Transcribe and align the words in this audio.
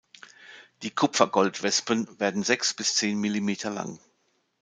Die 0.81 0.89
Kupfer-Goldwespen 0.89 2.19
werden 2.19 2.41
sechs 2.41 2.73
bis 2.73 2.95
zehn 2.95 3.19
Millimeter 3.19 3.69
lang. 3.69 3.99